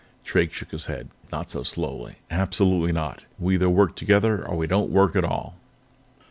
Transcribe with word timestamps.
Drake 0.23 0.51
shook 0.51 0.71
his 0.71 0.87
head 0.87 1.11
not 1.31 1.51
so 1.51 1.61
slowly. 1.61 2.15
"Absolutely 2.31 2.91
not. 2.91 3.25
We 3.37 3.53
either 3.53 3.69
work 3.69 3.95
together 3.95 4.43
or 4.43 4.57
we 4.57 4.65
don't 4.65 4.89
work 4.89 5.15
at 5.15 5.23
all." 5.23 5.57